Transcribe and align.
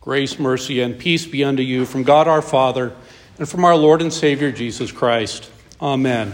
Grace, 0.00 0.38
mercy, 0.38 0.80
and 0.80 0.98
peace 0.98 1.26
be 1.26 1.42
unto 1.42 1.62
you 1.62 1.84
from 1.84 2.04
God 2.04 2.28
our 2.28 2.40
Father 2.40 2.92
and 3.36 3.48
from 3.48 3.64
our 3.64 3.76
Lord 3.76 4.00
and 4.00 4.12
Savior 4.12 4.52
Jesus 4.52 4.92
Christ. 4.92 5.50
Amen. 5.80 6.32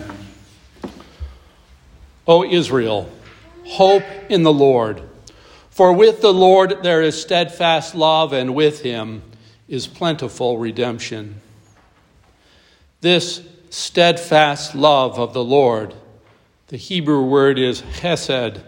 O 2.26 2.44
Israel, 2.44 3.10
hope 3.64 4.04
in 4.28 4.42
the 4.42 4.52
Lord. 4.52 5.02
For 5.70 5.92
with 5.92 6.20
the 6.20 6.32
Lord 6.32 6.82
there 6.82 7.02
is 7.02 7.20
steadfast 7.20 7.94
love, 7.94 8.32
and 8.32 8.54
with 8.54 8.82
him 8.82 9.22
is 9.66 9.86
plentiful 9.86 10.58
redemption. 10.58 11.40
This 13.00 13.42
steadfast 13.70 14.74
love 14.74 15.18
of 15.18 15.32
the 15.32 15.42
Lord, 15.42 15.94
the 16.68 16.76
Hebrew 16.76 17.22
word 17.24 17.58
is 17.58 17.82
chesed 17.82 18.62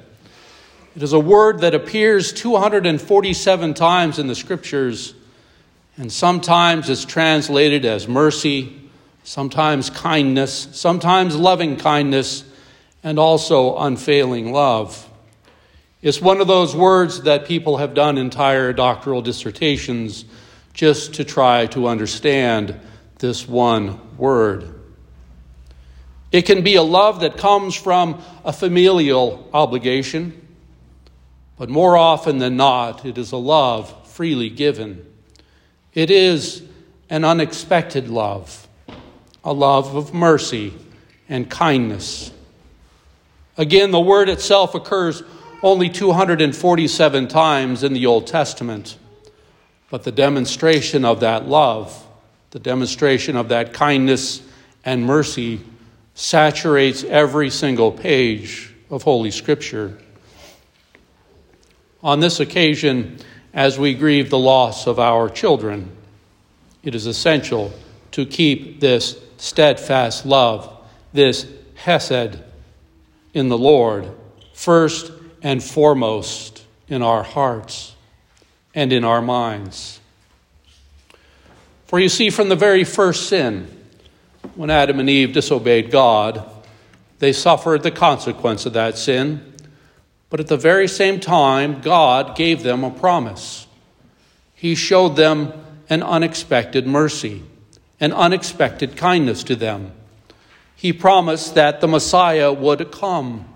it 0.97 1.03
is 1.03 1.13
a 1.13 1.21
word 1.21 1.61
that 1.61 1.75
appears 1.75 2.33
247 2.33 3.75
times 3.75 4.19
in 4.19 4.29
the 4.29 4.35
scriptures, 4.35 5.13
and 5.99 6.11
sometimes 6.11 6.89
it's 6.89 7.05
translated 7.05 7.85
as 7.85 8.09
mercy, 8.09 8.75
sometimes 9.23 9.91
kindness, 9.91 10.69
sometimes 10.73 11.37
loving 11.37 11.77
kindness, 11.77 12.45
and 13.03 13.19
also 13.19 13.77
unfailing 13.77 14.55
love. 14.55 15.07
It's 16.01 16.23
one 16.23 16.41
of 16.41 16.47
those 16.47 16.75
words 16.75 17.25
that 17.25 17.45
people 17.45 17.77
have 17.77 17.93
done 17.93 18.17
entire 18.17 18.73
doctoral 18.73 19.21
dissertations 19.21 20.25
just 20.73 21.13
to 21.17 21.25
try 21.25 21.67
to 21.67 21.89
understand 21.89 22.75
this 23.19 23.47
one 23.47 24.17
word. 24.17 24.81
It 26.33 26.47
can 26.47 26.63
be 26.63 26.77
a 26.77 26.83
love 26.83 27.21
that 27.21 27.37
comes 27.37 27.75
from 27.75 28.23
a 28.47 28.53
familial 28.55 29.51
obligation 29.53 30.45
but 31.59 31.69
more 31.69 31.97
often 31.97 32.39
than 32.39 32.57
not, 32.57 33.05
it 33.05 33.17
is 33.17 33.33
a 33.33 33.37
love 33.37 34.09
freely 34.09 34.49
given. 34.51 35.05
It 35.95 36.11
is 36.11 36.63
an 37.09 37.25
unexpected 37.25 38.09
love, 38.09 38.69
a 39.45 39.53
love 39.53 39.95
of 39.95 40.13
mercy 40.13 40.75
and 41.29 41.51
kindness. 41.51 42.33
Again, 43.57 43.91
the 43.91 44.01
word 44.01 44.29
itself 44.29 44.75
occurs 44.75 45.23
only 45.63 45.89
247 45.89 47.29
times 47.29 47.83
in 47.83 47.95
the 47.95 48.07
Old 48.07 48.27
Testament, 48.27 48.99
but 49.91 50.05
the 50.05 50.13
demonstration 50.13 51.05
of 51.05 51.21
that 51.21 51.49
love, 51.49 52.07
the 52.51 52.59
demonstration 52.59 53.37
of 53.37 53.49
that 53.49 53.73
kindness 53.73 54.43
and 54.85 55.07
mercy, 55.07 55.61
saturates 56.15 57.05
every 57.05 57.51
single 57.51 57.93
page 57.93 58.75
of 58.91 59.03
Holy 59.03 59.31
Scripture. 59.31 59.99
On 62.07 62.21
this 62.21 62.39
occasion, 62.39 63.19
as 63.53 63.81
we 63.81 63.93
grieve 63.93 64.31
the 64.31 64.39
loss 64.39 64.87
of 64.87 65.01
our 65.01 65.29
children, 65.29 65.91
it 66.85 66.95
is 66.95 67.05
essential 67.05 67.73
to 68.13 68.25
keep 68.25 68.79
this 68.79 69.19
steadfast 69.39 70.25
love, 70.25 70.73
this 71.13 71.49
hesed 71.75 72.39
in 73.35 73.49
the 73.49 73.59
Lord, 73.59 74.09
first 74.55 75.11
and 75.43 75.61
foremost 75.61 76.65
in 76.87 77.03
our 77.03 77.25
hearts 77.25 77.97
and 78.73 78.93
in 78.93 79.03
our 79.03 79.21
minds. 79.21 79.99
For 81.87 81.99
you 81.99 82.09
see, 82.09 82.31
from 82.31 82.49
the 82.49 82.55
very 82.55 82.85
first 82.85 83.29
sin, 83.29 83.67
when 84.55 84.71
Adam 84.71 85.01
and 85.01 85.11
Eve 85.11 85.33
disobeyed 85.33 85.91
God, 85.91 86.49
they 87.19 87.33
suffered 87.33 87.83
the 87.83 87.91
consequence 87.91 88.65
of 88.65 88.75
that 88.75 88.97
sin 88.97 89.56
but 90.29 90.41
at 90.41 90.49
the 90.49 90.57
very 90.57 90.89
same 90.89 91.21
time, 91.21 91.81
God 91.81 92.37
gave 92.37 92.63
them 92.63 92.83
a 92.83 92.91
promise. 92.91 93.67
He 94.55 94.75
showed 94.75 95.17
them 95.17 95.53
an 95.89 96.03
unexpected 96.03 96.87
mercy, 96.87 97.43
an 98.01 98.13
unexpected 98.13 98.97
kindness 98.97 99.45
to 99.45 99.55
them. 99.55 99.93
He 100.75 100.93
promised 100.93 101.55
that 101.55 101.81
the 101.81 101.89
Messiah 101.89 102.53
would 102.53 102.91
come, 102.91 103.49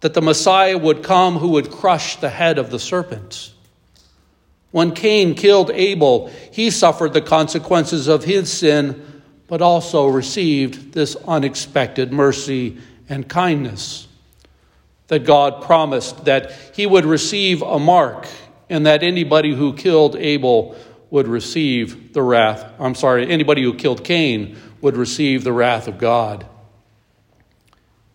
that 0.00 0.14
the 0.14 0.22
Messiah 0.22 0.78
would 0.78 1.02
come 1.02 1.36
who 1.36 1.48
would 1.48 1.70
crush 1.70 2.16
the 2.16 2.30
head 2.30 2.58
of 2.58 2.70
the 2.70 2.78
serpent. 2.78 3.52
When 4.70 4.92
Cain 4.92 5.34
killed 5.34 5.72
Abel, 5.72 6.28
he 6.52 6.70
suffered 6.70 7.12
the 7.12 7.20
consequences 7.20 8.06
of 8.06 8.24
his 8.24 8.50
sin, 8.50 9.22
but 9.48 9.60
also 9.60 10.06
received 10.06 10.92
this 10.92 11.16
unexpected 11.26 12.12
mercy 12.12 12.78
and 13.08 13.28
kindness 13.28 14.06
that 15.10 15.24
God 15.24 15.62
promised 15.62 16.24
that 16.26 16.52
he 16.72 16.86
would 16.86 17.04
receive 17.04 17.62
a 17.62 17.80
mark 17.80 18.28
and 18.68 18.86
that 18.86 19.02
anybody 19.02 19.52
who 19.52 19.74
killed 19.74 20.14
Abel 20.14 20.76
would 21.10 21.26
receive 21.26 22.12
the 22.12 22.22
wrath. 22.22 22.64
I'm 22.78 22.94
sorry, 22.94 23.28
anybody 23.28 23.60
who 23.60 23.74
killed 23.74 24.04
Cain 24.04 24.56
would 24.80 24.96
receive 24.96 25.42
the 25.42 25.52
wrath 25.52 25.88
of 25.88 25.98
God. 25.98 26.46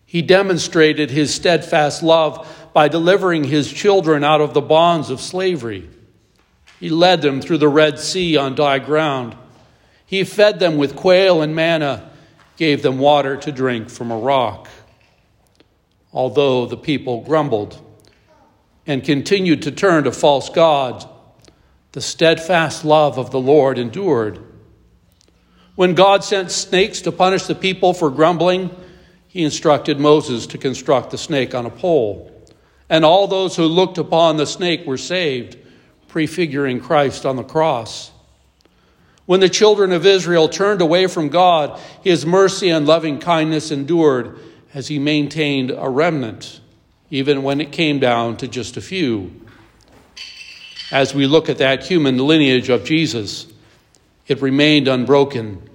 He 0.06 0.22
demonstrated 0.22 1.10
his 1.10 1.34
steadfast 1.34 2.02
love 2.02 2.70
by 2.72 2.88
delivering 2.88 3.44
his 3.44 3.70
children 3.70 4.24
out 4.24 4.40
of 4.40 4.54
the 4.54 4.62
bonds 4.62 5.10
of 5.10 5.20
slavery. 5.20 5.90
He 6.80 6.88
led 6.88 7.20
them 7.20 7.42
through 7.42 7.58
the 7.58 7.68
Red 7.68 7.98
Sea 7.98 8.38
on 8.38 8.54
dry 8.54 8.78
ground. 8.78 9.36
He 10.06 10.24
fed 10.24 10.60
them 10.60 10.78
with 10.78 10.96
quail 10.96 11.42
and 11.42 11.54
manna, 11.54 12.10
gave 12.56 12.80
them 12.80 12.98
water 12.98 13.36
to 13.36 13.52
drink 13.52 13.90
from 13.90 14.10
a 14.10 14.18
rock 14.18 14.68
although 16.16 16.64
the 16.64 16.78
people 16.78 17.20
grumbled 17.20 17.78
and 18.86 19.04
continued 19.04 19.60
to 19.60 19.70
turn 19.70 20.04
to 20.04 20.10
false 20.10 20.48
gods, 20.48 21.06
the 21.92 22.00
steadfast 22.00 22.86
love 22.86 23.18
of 23.18 23.30
the 23.30 23.38
Lord 23.38 23.76
endured. 23.78 24.42
When 25.74 25.94
God 25.94 26.24
sent 26.24 26.50
snakes 26.50 27.02
to 27.02 27.12
punish 27.12 27.44
the 27.44 27.54
people 27.54 27.92
for 27.92 28.10
grumbling, 28.10 28.74
he 29.28 29.44
instructed 29.44 30.00
Moses 30.00 30.46
to 30.48 30.58
construct 30.58 31.10
the 31.10 31.18
snake 31.18 31.54
on 31.54 31.66
a 31.66 31.70
pole. 31.70 32.32
And 32.88 33.04
all 33.04 33.26
those 33.26 33.54
who 33.54 33.64
looked 33.64 33.98
upon 33.98 34.38
the 34.38 34.46
snake 34.46 34.86
were 34.86 34.96
saved, 34.96 35.58
prefiguring 36.08 36.80
Christ 36.80 37.26
on 37.26 37.36
the 37.36 37.44
cross. 37.44 38.10
When 39.26 39.40
the 39.40 39.50
children 39.50 39.92
of 39.92 40.06
Israel 40.06 40.48
turned 40.48 40.80
away 40.80 41.08
from 41.08 41.28
God, 41.28 41.78
his 42.02 42.24
mercy 42.24 42.70
and 42.70 42.86
loving 42.86 43.18
kindness 43.18 43.70
endured 43.70 44.38
as 44.74 44.88
he 44.88 44.98
maintained 44.98 45.70
a 45.70 45.88
remnant, 45.88 46.60
even 47.10 47.42
when 47.42 47.60
it 47.60 47.72
came 47.72 47.98
down 47.98 48.36
to 48.36 48.48
just 48.48 48.76
a 48.76 48.80
few. 48.80 49.30
As 50.90 51.14
we 51.14 51.26
look 51.26 51.48
at 51.48 51.58
that 51.58 51.84
human 51.84 52.18
lineage 52.18 52.68
of 52.68 52.84
Jesus, 52.84 53.46
it 54.26 54.40
remained 54.42 54.88
unbroken, 54.88 55.68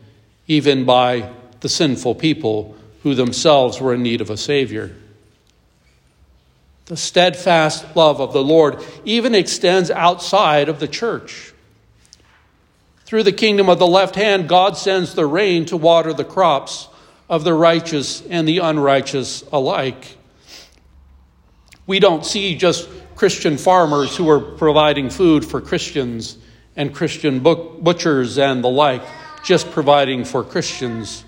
even 0.47 0.85
by 0.85 1.31
the 1.61 1.69
sinful 1.69 2.15
people 2.15 2.75
who 3.03 3.15
themselves 3.15 3.79
were 3.79 3.93
in 3.93 4.03
need 4.03 4.21
of 4.21 4.29
a 4.29 4.37
Savior. 4.37 4.95
The 6.85 6.97
steadfast 6.97 7.95
love 7.95 8.19
of 8.19 8.33
the 8.33 8.43
Lord 8.43 8.83
even 9.05 9.33
extends 9.33 9.89
outside 9.89 10.67
of 10.67 10.79
the 10.79 10.87
church. 10.87 11.53
Through 13.05 13.23
the 13.23 13.31
kingdom 13.31 13.69
of 13.69 13.79
the 13.79 13.87
left 13.87 14.15
hand, 14.15 14.49
God 14.49 14.77
sends 14.77 15.13
the 15.13 15.25
rain 15.25 15.65
to 15.65 15.77
water 15.77 16.13
the 16.13 16.25
crops 16.25 16.87
of 17.31 17.45
the 17.45 17.53
righteous 17.53 18.21
and 18.29 18.45
the 18.45 18.57
unrighteous 18.57 19.41
alike. 19.53 20.17
We 21.87 21.99
don't 21.99 22.25
see 22.25 22.57
just 22.57 22.89
Christian 23.15 23.57
farmers 23.57 24.17
who 24.17 24.29
are 24.29 24.41
providing 24.41 25.09
food 25.09 25.45
for 25.45 25.61
Christians 25.61 26.37
and 26.75 26.93
Christian 26.93 27.39
butchers 27.39 28.37
and 28.37 28.61
the 28.61 28.69
like, 28.69 29.01
just 29.45 29.71
providing 29.71 30.25
for 30.25 30.43
Christians. 30.43 31.23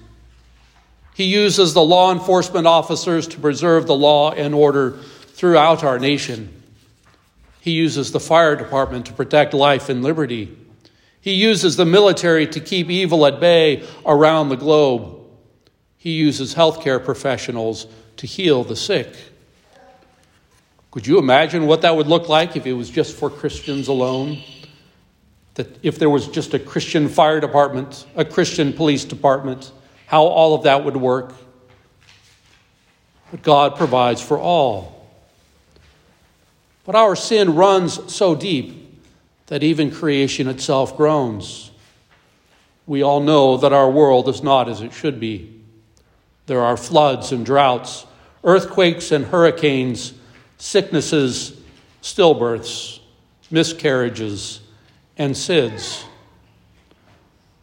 He 1.16 1.24
uses 1.24 1.74
the 1.74 1.81
law 1.81 2.12
enforcement 2.12 2.68
officers 2.68 3.25
to 3.30 3.40
preserve 3.40 3.88
the 3.88 3.96
law 3.96 4.31
and 4.34 4.53
order 4.53 4.97
throughout 5.35 5.85
our 5.85 6.00
nation. 6.00 6.64
He 7.62 7.72
uses 7.72 8.12
the 8.12 8.20
fire 8.20 8.58
department 8.58 9.06
to 9.06 9.14
protect 9.14 9.53
life 9.53 9.88
and 9.88 10.03
liberty. 10.03 10.58
He 11.22 11.35
uses 11.35 11.78
the 11.78 11.85
military 11.85 12.46
to 12.47 12.59
keep 12.59 12.90
evil 12.90 13.26
at 13.26 13.40
bay 13.40 13.88
around 14.06 14.49
the 14.49 14.58
globe. 14.58 15.22
He 16.03 16.11
uses 16.11 16.53
healthcare 16.53 17.02
professionals 17.02 17.88
to 18.17 18.28
heal 18.28 18.66
the 18.66 18.76
sick. 18.76 19.16
Could 20.91 21.08
you 21.08 21.17
imagine 21.17 21.66
what 21.66 21.84
that 21.84 21.96
would 21.96 22.08
look 22.08 22.28
like 22.28 22.58
if 22.58 22.66
it 22.66 22.73
was 22.73 22.90
just 22.90 23.16
for 23.16 23.29
Christians 23.29 23.88
alone? 23.88 24.40
That 25.53 25.79
if 25.82 25.97
there 25.97 26.09
was 26.09 26.28
just 26.28 26.53
a 26.53 26.59
Christian 26.59 27.08
fire 27.08 27.40
department, 27.40 28.05
a 28.17 28.26
Christian 28.26 28.73
police 28.73 29.05
department, 29.05 29.72
how 30.05 30.23
all 30.23 30.55
of 30.55 30.64
that 30.64 30.84
would 30.84 30.97
work? 30.97 31.35
But 33.32 33.41
God 33.41 33.78
provides 33.78 34.20
for 34.20 34.38
all. 34.38 35.09
But 36.84 36.96
our 36.96 37.16
sin 37.16 37.56
runs 37.56 38.14
so 38.14 38.35
deep 38.35 38.99
that 39.46 39.64
even 39.64 39.90
creation 39.90 40.49
itself 40.49 40.97
groans. 40.97 41.72
We 42.88 43.02
all 43.02 43.22
know 43.22 43.56
that 43.56 43.72
our 43.72 43.90
world 43.90 44.28
is 44.28 44.44
not 44.44 44.67
as 44.67 44.82
it 44.82 44.91
should 44.91 45.17
be. 45.17 45.62
There 46.45 46.61
are 46.61 46.78
floods 46.78 47.31
and 47.31 47.45
droughts, 47.45 48.05
earthquakes 48.43 49.11
and 49.11 49.25
hurricanes, 49.25 50.13
sicknesses, 50.57 51.59
stillbirths, 52.01 52.99
miscarriages, 53.49 54.59
and 55.17 55.35
SIDS. 55.35 56.03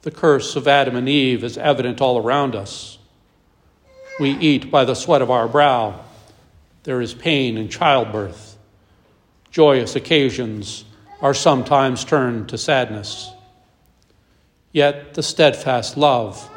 The 0.03 0.11
curse 0.11 0.57
of 0.57 0.67
Adam 0.67 0.97
and 0.97 1.09
Eve 1.09 1.45
is 1.45 1.59
evident 1.59 2.01
all 2.01 2.17
around 2.17 2.55
us. 2.55 2.99
We 4.19 4.31
eat 4.31 4.71
by 4.71 4.85
the 4.85 4.95
sweat 4.95 5.21
of 5.21 5.31
our 5.31 5.47
brow. 5.47 6.01
There 6.85 7.03
is 7.03 7.13
pain 7.13 7.59
in 7.59 7.69
childbirth. 7.69 8.57
Joyous 9.51 9.97
occasions 9.97 10.85
are 11.21 11.35
sometimes 11.35 12.05
turned 12.05 12.49
to 12.49 12.57
sadness. 12.57 13.31
Yet 14.73 15.15
the 15.15 15.23
steadfast 15.23 15.97
love, 15.97 16.49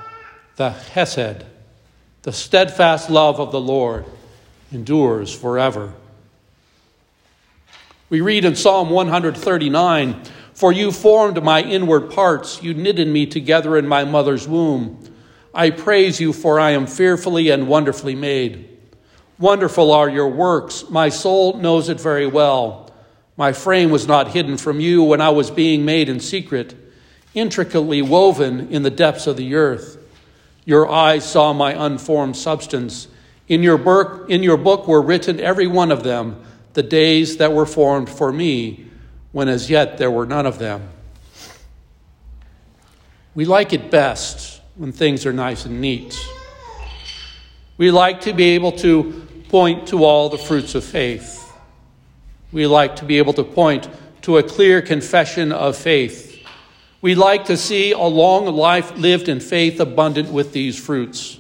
the 0.55 0.69
Hesed, 0.69 1.45
the 2.23 2.31
steadfast 2.31 3.09
love 3.09 3.39
of 3.39 3.51
the 3.51 3.59
Lord 3.59 4.05
endures 4.71 5.33
forever. 5.33 5.93
We 8.09 8.21
read 8.21 8.45
in 8.45 8.55
Psalm 8.55 8.89
139 8.89 10.23
For 10.53 10.71
you 10.71 10.91
formed 10.91 11.43
my 11.43 11.61
inward 11.61 12.11
parts, 12.11 12.63
you 12.63 12.73
knitted 12.73 13.09
me 13.09 13.25
together 13.25 13.77
in 13.77 13.87
my 13.87 14.05
mother's 14.05 14.47
womb. 14.47 15.03
I 15.53 15.69
praise 15.69 16.19
you, 16.21 16.31
for 16.31 16.59
I 16.59 16.71
am 16.71 16.87
fearfully 16.87 17.49
and 17.49 17.67
wonderfully 17.67 18.15
made. 18.15 18.69
Wonderful 19.37 19.91
are 19.91 20.09
your 20.09 20.29
works, 20.29 20.89
my 20.89 21.09
soul 21.09 21.57
knows 21.57 21.89
it 21.89 21.99
very 21.99 22.27
well. 22.27 22.91
My 23.35 23.51
frame 23.51 23.89
was 23.89 24.07
not 24.07 24.29
hidden 24.29 24.57
from 24.57 24.79
you 24.79 25.03
when 25.03 25.19
I 25.19 25.29
was 25.29 25.51
being 25.51 25.83
made 25.83 26.07
in 26.07 26.19
secret, 26.19 26.75
intricately 27.33 28.01
woven 28.01 28.71
in 28.71 28.83
the 28.83 28.91
depths 28.91 29.27
of 29.27 29.35
the 29.35 29.55
earth. 29.55 29.97
Your 30.65 30.89
eyes 30.89 31.30
saw 31.30 31.54
my 31.54 31.74
unformed 31.86 32.38
substance. 32.38 33.07
In 33.48 33.63
your, 33.63 33.77
book, 33.77 34.30
in 34.30 34.44
your 34.44 34.57
book 34.57 34.88
were 34.88 35.01
written 35.01 35.39
every 35.39 35.68
one 35.68 35.92
of 35.92 36.04
them 36.04 36.42
the 36.74 36.83
days 36.83 37.38
that 37.38 37.54
were 37.54 37.65
formed 37.65 38.10
for 38.10 38.31
me, 38.31 38.86
when 39.31 39.48
as 39.48 39.69
yet 39.69 39.98
there 39.98 40.10
were 40.10 40.25
none 40.25 40.45
of 40.45 40.60
them. 40.60 40.89
We 43.36 43.45
like 43.45 43.74
it 43.74 43.92
best 43.92 44.62
when 44.75 44.92
things 44.92 45.25
are 45.25 45.33
nice 45.33 45.65
and 45.65 45.81
neat. 45.81 46.15
We 47.77 47.92
like 47.92 48.21
to 48.21 48.33
be 48.33 48.51
able 48.51 48.71
to 48.74 49.27
point 49.50 49.88
to 49.88 50.04
all 50.04 50.30
the 50.30 50.38
fruits 50.38 50.75
of 50.75 50.83
faith. 50.83 51.39
We 52.51 52.68
like 52.68 52.95
to 52.98 53.06
be 53.06 53.18
able 53.18 53.33
to 53.33 53.44
point 53.44 53.89
to 54.24 54.38
a 54.38 54.44
clear 54.44 54.81
confession 54.81 55.51
of 55.51 55.75
faith. 55.75 56.32
We 57.03 57.15
like 57.15 57.44
to 57.47 57.57
see 57.57 57.91
a 57.91 58.00
long 58.00 58.45
life 58.45 58.97
lived 58.97 59.27
in 59.27 59.41
faith 59.41 59.81
abundant 59.81 60.31
with 60.31 60.53
these 60.53 60.79
fruits. 60.79 61.38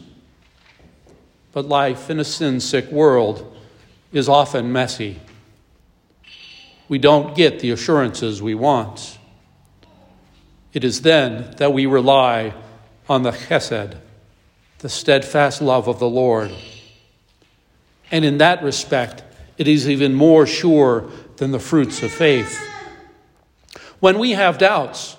But 1.53 1.69
life 1.69 2.09
in 2.09 2.19
a 2.19 2.25
sin 2.25 2.59
sick 2.59 2.91
world 2.91 3.55
is 4.11 4.27
often 4.27 4.73
messy. 4.73 5.21
We 6.89 6.97
don't 6.97 7.33
get 7.33 7.59
the 7.59 7.71
assurances 7.71 8.41
we 8.41 8.55
want. 8.55 9.17
It 10.73 10.83
is 10.83 11.01
then 11.01 11.55
that 11.59 11.71
we 11.71 11.85
rely 11.85 12.53
on 13.07 13.23
the 13.23 13.31
chesed, 13.31 13.95
the 14.79 14.89
steadfast 14.89 15.61
love 15.61 15.87
of 15.87 15.97
the 15.97 16.09
Lord. 16.09 16.51
And 18.11 18.25
in 18.25 18.37
that 18.39 18.61
respect, 18.63 19.23
it 19.57 19.69
is 19.69 19.87
even 19.87 20.13
more 20.13 20.45
sure 20.45 21.09
than 21.37 21.51
the 21.51 21.59
fruits 21.59 22.03
of 22.03 22.11
faith. 22.11 22.61
When 24.01 24.19
we 24.19 24.31
have 24.31 24.57
doubts, 24.57 25.15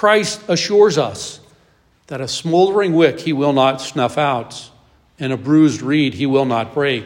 Christ 0.00 0.40
assures 0.48 0.96
us 0.96 1.40
that 2.06 2.22
a 2.22 2.26
smoldering 2.26 2.94
wick 2.94 3.20
he 3.20 3.34
will 3.34 3.52
not 3.52 3.82
snuff 3.82 4.16
out, 4.16 4.70
and 5.18 5.30
a 5.30 5.36
bruised 5.36 5.82
reed 5.82 6.14
he 6.14 6.24
will 6.24 6.46
not 6.46 6.72
break. 6.72 7.04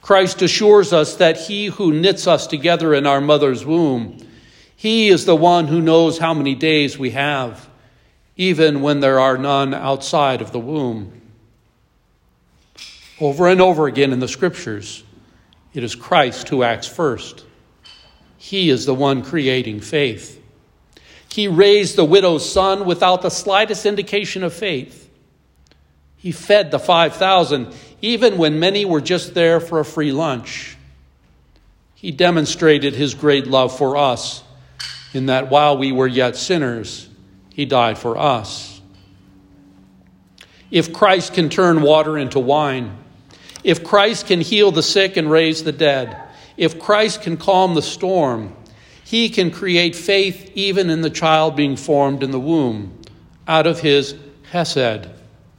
Christ 0.00 0.40
assures 0.40 0.94
us 0.94 1.16
that 1.16 1.36
he 1.36 1.66
who 1.66 1.92
knits 1.92 2.26
us 2.26 2.46
together 2.46 2.94
in 2.94 3.06
our 3.06 3.20
mother's 3.20 3.66
womb, 3.66 4.16
he 4.74 5.08
is 5.08 5.26
the 5.26 5.36
one 5.36 5.66
who 5.66 5.82
knows 5.82 6.16
how 6.16 6.32
many 6.32 6.54
days 6.54 6.96
we 6.96 7.10
have, 7.10 7.68
even 8.38 8.80
when 8.80 9.00
there 9.00 9.20
are 9.20 9.36
none 9.36 9.74
outside 9.74 10.40
of 10.40 10.52
the 10.52 10.58
womb. 10.58 11.20
Over 13.20 13.48
and 13.48 13.60
over 13.60 13.86
again 13.86 14.14
in 14.14 14.20
the 14.20 14.28
scriptures, 14.28 15.04
it 15.74 15.84
is 15.84 15.94
Christ 15.94 16.48
who 16.48 16.62
acts 16.62 16.86
first. 16.86 17.44
He 18.38 18.70
is 18.70 18.86
the 18.86 18.94
one 18.94 19.20
creating 19.22 19.80
faith. 19.80 20.42
He 21.36 21.48
raised 21.48 21.96
the 21.96 22.04
widow's 22.04 22.50
son 22.50 22.86
without 22.86 23.20
the 23.20 23.28
slightest 23.28 23.84
indication 23.84 24.42
of 24.42 24.54
faith. 24.54 25.10
He 26.16 26.32
fed 26.32 26.70
the 26.70 26.78
5,000, 26.78 27.74
even 28.00 28.38
when 28.38 28.58
many 28.58 28.86
were 28.86 29.02
just 29.02 29.34
there 29.34 29.60
for 29.60 29.78
a 29.78 29.84
free 29.84 30.12
lunch. 30.12 30.78
He 31.94 32.10
demonstrated 32.10 32.94
his 32.94 33.12
great 33.12 33.46
love 33.46 33.76
for 33.76 33.98
us 33.98 34.44
in 35.12 35.26
that 35.26 35.50
while 35.50 35.76
we 35.76 35.92
were 35.92 36.06
yet 36.06 36.36
sinners, 36.36 37.06
he 37.52 37.66
died 37.66 37.98
for 37.98 38.16
us. 38.16 38.80
If 40.70 40.94
Christ 40.94 41.34
can 41.34 41.50
turn 41.50 41.82
water 41.82 42.16
into 42.16 42.40
wine, 42.40 42.96
if 43.62 43.84
Christ 43.84 44.26
can 44.26 44.40
heal 44.40 44.70
the 44.70 44.82
sick 44.82 45.18
and 45.18 45.30
raise 45.30 45.64
the 45.64 45.72
dead, 45.72 46.16
if 46.56 46.78
Christ 46.78 47.20
can 47.20 47.36
calm 47.36 47.74
the 47.74 47.82
storm, 47.82 48.56
he 49.06 49.28
can 49.28 49.52
create 49.52 49.94
faith 49.94 50.50
even 50.56 50.90
in 50.90 51.00
the 51.00 51.10
child 51.10 51.54
being 51.54 51.76
formed 51.76 52.24
in 52.24 52.32
the 52.32 52.40
womb 52.40 53.00
out 53.46 53.64
of 53.64 53.78
his 53.78 54.16
Hesed, 54.50 55.08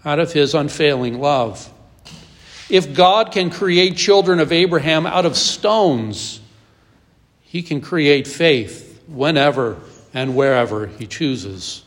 out 0.03 0.19
of 0.19 0.33
his 0.33 0.53
unfailing 0.53 1.21
love. 1.21 1.71
If 2.69 2.94
God 2.94 3.31
can 3.31 3.49
create 3.49 3.95
children 3.95 4.41
of 4.41 4.51
Abraham 4.51 5.05
out 5.05 5.25
of 5.25 5.38
stones, 5.38 6.41
he 7.39 7.63
can 7.63 7.79
create 7.79 8.27
faith 8.27 9.01
whenever 9.07 9.77
and 10.13 10.35
wherever 10.35 10.88
he 10.88 11.07
chooses. 11.07 11.85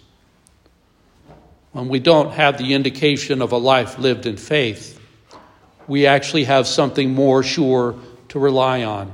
When 1.73 1.89
we 1.89 1.99
don't 1.99 2.33
have 2.33 2.57
the 2.57 2.73
indication 2.73 3.43
of 3.43 3.53
a 3.53 3.59
life 3.59 3.99
lived 3.99 4.25
in 4.25 4.39
faith, 4.39 4.99
we 5.87 6.07
actually 6.07 6.45
have 6.45 6.67
something 6.67 7.13
more 7.13 7.43
sure 7.43 7.97
to 8.29 8.39
rely 8.39 8.85
on. 8.85 9.13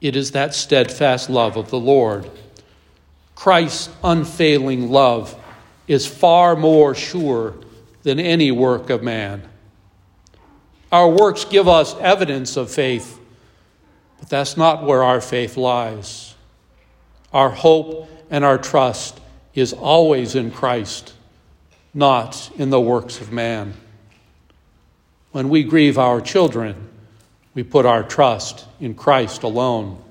It 0.00 0.14
is 0.14 0.32
that 0.32 0.54
steadfast 0.54 1.28
love 1.28 1.56
of 1.56 1.70
the 1.70 1.78
Lord. 1.78 2.30
Christ's 3.34 3.90
unfailing 4.02 4.90
love 4.90 5.34
is 5.86 6.06
far 6.06 6.54
more 6.54 6.94
sure 6.94 7.54
than 8.02 8.20
any 8.20 8.50
work 8.50 8.90
of 8.90 9.02
man. 9.02 9.42
Our 10.90 11.10
works 11.10 11.44
give 11.44 11.68
us 11.68 11.94
evidence 11.98 12.56
of 12.56 12.70
faith, 12.70 13.18
but 14.18 14.28
that's 14.28 14.56
not 14.56 14.84
where 14.84 15.02
our 15.02 15.20
faith 15.20 15.56
lies. 15.56 16.34
Our 17.32 17.50
hope 17.50 18.08
and 18.30 18.44
our 18.44 18.58
trust 18.58 19.20
is 19.54 19.72
always 19.72 20.34
in 20.34 20.50
Christ, 20.50 21.12
not 21.92 22.50
in 22.56 22.70
the 22.70 22.80
works 22.80 23.20
of 23.20 23.32
man. 23.32 23.74
When 25.32 25.48
we 25.48 25.62
grieve 25.62 25.98
our 25.98 26.20
children, 26.20 26.88
we 27.54 27.62
put 27.62 27.86
our 27.86 28.02
trust 28.02 28.66
in 28.80 28.94
Christ 28.94 29.42
alone. 29.42 30.02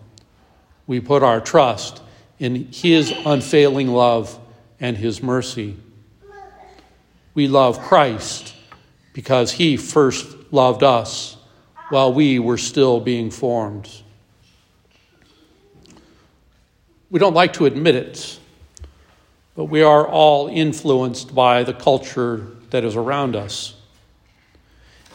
We 0.86 1.00
put 1.00 1.24
our 1.24 1.40
trust 1.42 2.02
in 2.40 2.68
His 2.72 3.14
unfailing 3.26 3.88
love 3.88 4.38
and 4.80 4.98
His 4.98 5.24
mercy 5.24 5.78
we 7.38 7.48
love 7.48 7.80
Christ 7.82 8.56
because 9.14 9.52
he 9.52 9.78
first 9.78 10.26
loved 10.52 10.82
us 10.82 11.38
while 11.90 12.12
we 12.12 12.40
were 12.40 12.58
still 12.58 13.00
being 13.00 13.30
formed. 13.30 13.88
We 17.12 17.20
don't 17.20 17.36
like 17.36 17.54
to 17.54 17.68
admit 17.68 17.94
it, 17.94 18.40
but 19.56 19.66
we 19.66 19.84
are 19.84 20.08
all 20.08 20.48
influenced 20.48 21.36
by 21.36 21.62
the 21.62 21.74
culture 21.74 22.48
that 22.72 22.84
is 22.84 22.96
around 22.96 23.36
us. 23.36 23.76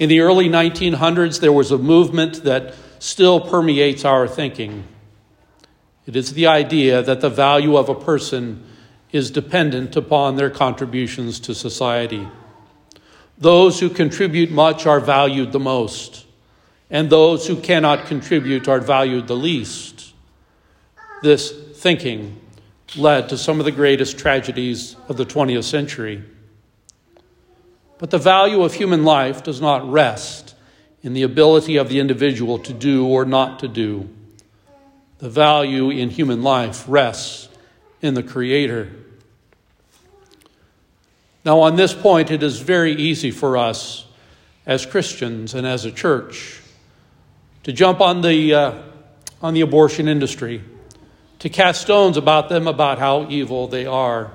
In 0.02 0.08
the 0.08 0.18
early 0.18 0.48
1900s, 0.48 1.38
there 1.38 1.52
was 1.52 1.70
a 1.70 1.78
movement 1.78 2.42
that 2.42 2.74
still 2.98 3.38
permeates 3.38 4.04
our 4.04 4.26
thinking. 4.26 4.82
It 6.06 6.16
is 6.16 6.32
the 6.32 6.48
idea 6.48 7.04
that 7.04 7.20
the 7.20 7.30
value 7.30 7.76
of 7.76 7.88
a 7.88 7.94
person 7.94 8.66
is 9.12 9.30
dependent 9.30 9.94
upon 9.94 10.34
their 10.34 10.50
contributions 10.50 11.38
to 11.38 11.54
society. 11.54 12.26
Those 13.38 13.78
who 13.78 13.88
contribute 13.88 14.50
much 14.50 14.86
are 14.86 14.98
valued 14.98 15.52
the 15.52 15.60
most, 15.60 16.26
and 16.90 17.08
those 17.08 17.46
who 17.46 17.54
cannot 17.54 18.06
contribute 18.06 18.66
are 18.66 18.80
valued 18.80 19.28
the 19.28 19.36
least. 19.36 20.14
This 21.22 21.52
thinking 21.52 22.40
led 22.96 23.28
to 23.28 23.38
some 23.38 23.60
of 23.60 23.66
the 23.66 23.70
greatest 23.70 24.18
tragedies 24.18 24.96
of 25.08 25.16
the 25.16 25.26
20th 25.26 25.62
century. 25.62 26.24
But 28.02 28.10
the 28.10 28.18
value 28.18 28.64
of 28.64 28.74
human 28.74 29.04
life 29.04 29.44
does 29.44 29.60
not 29.60 29.88
rest 29.88 30.56
in 31.04 31.12
the 31.12 31.22
ability 31.22 31.76
of 31.76 31.88
the 31.88 32.00
individual 32.00 32.58
to 32.58 32.72
do 32.72 33.06
or 33.06 33.24
not 33.24 33.60
to 33.60 33.68
do. 33.68 34.08
The 35.18 35.30
value 35.30 35.88
in 35.88 36.10
human 36.10 36.42
life 36.42 36.84
rests 36.88 37.48
in 38.00 38.14
the 38.14 38.22
Creator. 38.24 38.90
Now, 41.44 41.60
on 41.60 41.76
this 41.76 41.94
point, 41.94 42.32
it 42.32 42.42
is 42.42 42.58
very 42.58 42.92
easy 42.92 43.30
for 43.30 43.56
us 43.56 44.04
as 44.66 44.84
Christians 44.84 45.54
and 45.54 45.64
as 45.64 45.84
a 45.84 45.92
church 45.92 46.60
to 47.62 47.72
jump 47.72 48.00
on 48.00 48.20
the, 48.20 48.52
uh, 48.52 48.82
on 49.40 49.54
the 49.54 49.60
abortion 49.60 50.08
industry 50.08 50.64
to 51.38 51.48
cast 51.48 51.82
stones 51.82 52.16
about 52.16 52.48
them 52.48 52.66
about 52.66 52.98
how 52.98 53.28
evil 53.30 53.68
they 53.68 53.86
are. 53.86 54.32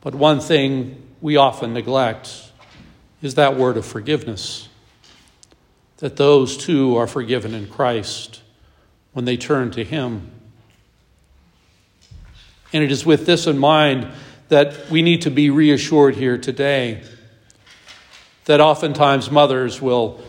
But 0.00 0.16
one 0.16 0.40
thing 0.40 1.03
we 1.24 1.38
often 1.38 1.72
neglect 1.72 2.52
is 3.22 3.36
that 3.36 3.56
word 3.56 3.78
of 3.78 3.86
forgiveness. 3.86 4.68
That 5.96 6.16
those 6.16 6.54
too 6.54 6.98
are 6.98 7.06
forgiven 7.06 7.54
in 7.54 7.66
Christ 7.66 8.42
when 9.14 9.24
they 9.24 9.38
turn 9.38 9.70
to 9.70 9.84
Him. 9.84 10.30
And 12.74 12.84
it 12.84 12.92
is 12.92 13.06
with 13.06 13.24
this 13.24 13.46
in 13.46 13.56
mind 13.56 14.06
that 14.50 14.90
we 14.90 15.00
need 15.00 15.22
to 15.22 15.30
be 15.30 15.48
reassured 15.48 16.14
here 16.14 16.36
today 16.36 17.02
that 18.44 18.60
oftentimes 18.60 19.30
mothers 19.30 19.80
will 19.80 20.22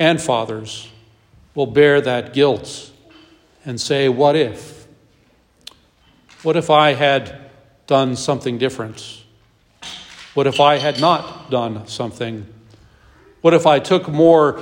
and 0.00 0.20
fathers 0.20 0.90
will 1.54 1.68
bear 1.68 2.00
that 2.00 2.32
guilt 2.34 2.90
and 3.64 3.80
say, 3.80 4.08
What 4.08 4.34
if? 4.34 4.88
What 6.42 6.56
if 6.56 6.68
I 6.68 6.94
had 6.94 7.48
done 7.86 8.16
something 8.16 8.58
different? 8.58 9.23
What 10.34 10.48
if 10.48 10.58
I 10.58 10.78
had 10.78 11.00
not 11.00 11.48
done 11.48 11.86
something? 11.86 12.46
What 13.40 13.54
if 13.54 13.66
I 13.66 13.78
took 13.78 14.08
more? 14.08 14.60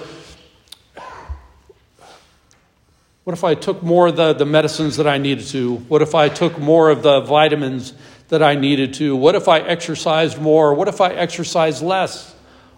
What 3.25 3.33
if 3.33 3.43
I 3.43 3.55
took 3.55 3.83
more 3.83 4.09
of 4.09 4.17
the, 4.17 4.35
the 4.35 4.45
medicines 4.45 4.97
that 4.99 5.07
I 5.07 5.17
needed 5.17 5.47
to? 5.47 5.77
What 5.77 6.03
if 6.03 6.15
I 6.15 6.29
took 6.29 6.59
more 6.59 6.91
of 6.91 7.03
the 7.03 7.21
vitamins 7.21 7.95
that 8.29 8.43
I 8.43 8.55
needed 8.55 8.93
to? 8.95 9.17
What 9.17 9.35
if 9.35 9.49
I 9.49 9.61
exercised 9.61 10.39
more? 10.39 10.75
What 10.75 10.89
if 10.89 11.01
I 11.01 11.11
exercised 11.13 11.83
less? 11.83 12.35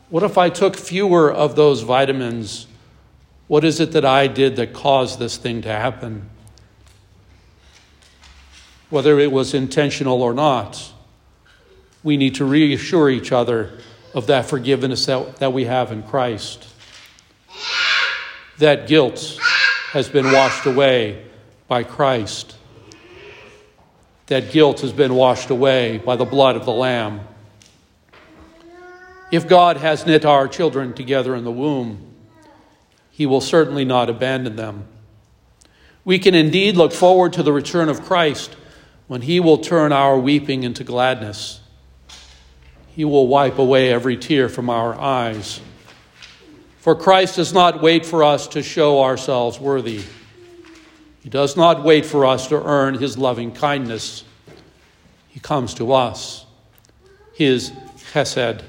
What 0.09 0.23
if 0.23 0.39
I 0.39 0.49
took 0.49 0.77
fewer 0.77 1.33
of 1.33 1.57
those 1.57 1.81
vitamins? 1.81 2.69
What 3.49 3.65
is 3.65 3.81
it 3.81 3.91
that 3.93 4.05
I 4.05 4.29
did 4.29 4.55
that 4.57 4.73
caused 4.73 5.19
this 5.19 5.37
thing 5.37 5.63
to 5.63 5.69
happen? 5.69 6.31
Whether 8.89 9.19
it 9.19 9.33
was 9.33 9.53
intentional 9.53 10.23
or 10.23 10.33
not, 10.33 10.94
we 12.05 12.19
need 12.19 12.37
to 12.37 12.45
reassure 12.45 13.11
each 13.11 13.33
other 13.33 13.79
of 14.15 14.29
that 14.29 14.47
forgiveness 14.47 15.07
that, 15.07 15.37
that 15.37 15.53
we 15.53 15.65
have 15.65 15.91
in 15.91 16.05
Christ. 16.05 16.69
That 18.59 18.87
guilt 18.87 19.39
has 19.91 20.09
been 20.09 20.31
washed 20.31 20.67
away 20.67 21.25
by 21.67 21.83
Christ. 21.83 22.55
That 24.27 24.53
guilt 24.53 24.81
has 24.81 24.93
been 24.93 25.15
washed 25.15 25.51
away 25.51 25.99
by 25.99 26.15
the 26.15 26.25
blood 26.25 26.55
of 26.55 26.65
the 26.65 26.73
Lamb. 26.73 27.23
If 29.33 29.49
God 29.49 29.79
has 29.79 30.07
knit 30.07 30.25
our 30.25 30.47
children 30.47 30.93
together 30.93 31.35
in 31.35 31.45
the 31.45 31.51
womb, 31.51 32.15
He 33.11 33.27
will 33.27 33.41
certainly 33.41 33.85
not 33.85 34.09
abandon 34.09 34.57
them. 34.57 34.87
We 36.05 36.19
can 36.19 36.35
indeed 36.35 36.77
look 36.77 36.93
forward 36.93 37.33
to 37.33 37.43
the 37.43 37.53
return 37.53 37.89
of 37.89 38.03
Christ 38.03 38.55
when 39.09 39.23
He 39.23 39.41
will 39.41 39.59
turn 39.59 39.91
our 39.91 40.19
weeping 40.19 40.63
into 40.63 40.85
gladness. 40.85 41.61
He 42.95 43.05
will 43.05 43.27
wipe 43.27 43.59
away 43.59 43.93
every 43.93 44.17
tear 44.17 44.49
from 44.49 44.71
our 44.71 44.95
eyes. 44.99 45.61
For 46.79 46.95
Christ 46.95 47.37
does 47.37 47.53
not 47.53 47.83
wait 47.83 48.07
for 48.07 48.23
us 48.23 48.47
to 48.49 48.63
show 48.63 49.03
ourselves 49.03 49.59
worthy. 49.59 50.03
He 51.23 51.31
does 51.31 51.57
not 51.57 51.83
wait 51.83 52.07
for 52.07 52.27
us 52.27 52.49
to 52.49 52.63
earn 52.63 52.95
His 52.95 53.19
loving 53.19 53.53
kindness. 53.53 54.25
He 55.29 55.41
comes 55.41 55.75
to 55.75 55.93
us. 55.93 56.45
His 57.33 57.71
chesed 58.13 58.63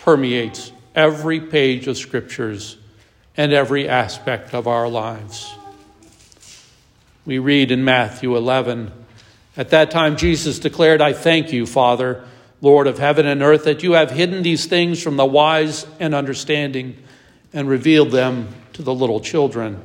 permeates 0.00 0.72
every 0.94 1.40
page 1.40 1.86
of 1.86 1.96
scriptures 1.96 2.76
and 3.36 3.52
every 3.52 3.88
aspect 3.88 4.52
of 4.52 4.66
our 4.66 4.88
lives. 4.88 5.54
We 7.24 7.38
read 7.38 7.70
in 7.70 7.84
Matthew 7.84 8.36
11 8.36 8.92
At 9.56 9.70
that 9.70 9.90
time, 9.90 10.16
Jesus 10.16 10.58
declared, 10.58 11.00
I 11.00 11.12
thank 11.12 11.52
you, 11.52 11.64
Father, 11.64 12.24
Lord 12.60 12.86
of 12.86 12.98
heaven 12.98 13.26
and 13.26 13.42
earth, 13.42 13.64
that 13.64 13.82
you 13.82 13.92
have 13.92 14.10
hidden 14.10 14.42
these 14.42 14.66
things 14.66 15.02
from 15.02 15.16
the 15.16 15.26
wise 15.26 15.86
and 16.00 16.14
understanding 16.14 16.96
and 17.52 17.68
revealed 17.68 18.10
them 18.10 18.48
to 18.72 18.82
the 18.82 18.94
little 18.94 19.20
children. 19.20 19.80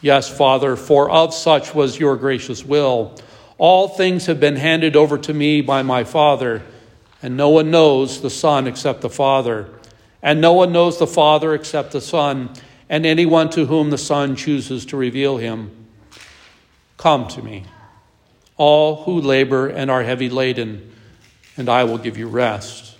Yes, 0.00 0.34
Father, 0.34 0.76
for 0.76 1.10
of 1.10 1.34
such 1.34 1.74
was 1.74 1.98
your 1.98 2.16
gracious 2.16 2.64
will. 2.64 3.14
All 3.58 3.88
things 3.88 4.26
have 4.26 4.40
been 4.40 4.56
handed 4.56 4.96
over 4.96 5.18
to 5.18 5.34
me 5.34 5.60
by 5.60 5.82
my 5.82 6.04
Father. 6.04 6.62
And 7.22 7.36
no 7.36 7.50
one 7.50 7.70
knows 7.70 8.22
the 8.22 8.30
Son 8.30 8.66
except 8.66 9.02
the 9.02 9.10
Father. 9.10 9.68
And 10.22 10.40
no 10.40 10.54
one 10.54 10.72
knows 10.72 10.98
the 10.98 11.06
Father 11.06 11.54
except 11.54 11.92
the 11.92 12.00
Son, 12.00 12.50
and 12.88 13.04
anyone 13.04 13.50
to 13.50 13.66
whom 13.66 13.90
the 13.90 13.98
Son 13.98 14.36
chooses 14.36 14.86
to 14.86 14.96
reveal 14.96 15.36
him. 15.36 15.70
Come 16.96 17.28
to 17.28 17.42
me, 17.42 17.64
all 18.56 19.04
who 19.04 19.20
labor 19.20 19.68
and 19.68 19.90
are 19.90 20.02
heavy 20.02 20.28
laden, 20.28 20.92
and 21.60 21.68
I 21.68 21.84
will 21.84 21.98
give 21.98 22.16
you 22.18 22.26
rest. 22.26 22.96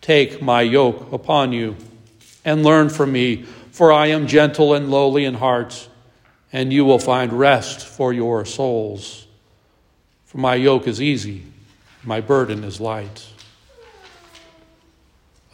Take 0.00 0.42
my 0.42 0.62
yoke 0.62 1.12
upon 1.12 1.52
you 1.52 1.76
and 2.44 2.64
learn 2.64 2.88
from 2.88 3.12
me, 3.12 3.44
for 3.70 3.92
I 3.92 4.08
am 4.08 4.26
gentle 4.26 4.74
and 4.74 4.90
lowly 4.90 5.24
in 5.24 5.34
heart, 5.34 5.88
and 6.52 6.72
you 6.72 6.84
will 6.84 6.98
find 6.98 7.32
rest 7.32 7.86
for 7.86 8.12
your 8.12 8.44
souls. 8.44 9.26
For 10.24 10.38
my 10.38 10.56
yoke 10.56 10.88
is 10.88 11.00
easy 11.00 11.44
my 12.04 12.20
burden 12.20 12.64
is 12.64 12.80
light. 12.80 13.26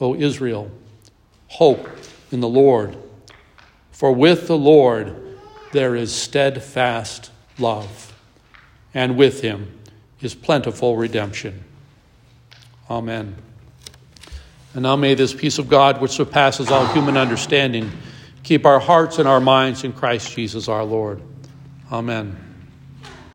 O 0.01 0.15
Israel, 0.15 0.71
hope 1.49 1.89
in 2.31 2.41
the 2.41 2.49
Lord, 2.49 2.97
for 3.91 4.13
with 4.13 4.47
the 4.47 4.59
Lord 4.59 5.39
there 5.73 5.97
is 5.97 6.15
steadfast 6.15 7.31
love, 7.59 8.15
and 8.95 9.17
with 9.17 9.41
him 9.41 9.79
is 10.21 10.35
plentiful 10.35 10.97
redemption. 10.97 11.65
Amen. 12.91 13.37
And 14.75 14.83
now 14.83 14.97
may 14.97 15.15
this 15.15 15.33
peace 15.33 15.59
of 15.59 15.69
God, 15.69 16.01
which 16.01 16.13
surpasses 16.13 16.71
all 16.71 16.87
human 16.87 17.17
understanding, 17.17 17.91
keep 18.43 18.67
our 18.67 18.79
hearts 18.79 19.19
and 19.19 19.27
our 19.27 19.41
minds 19.41 19.85
in 19.85 19.93
Christ 19.93 20.33
Jesus 20.35 20.69
our 20.69 20.85
Lord. 20.85 21.23
Amen. 21.91 22.46